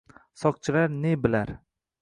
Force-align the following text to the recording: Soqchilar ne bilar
Soqchilar 0.43 0.89
ne 1.05 1.13
bilar 1.27 1.49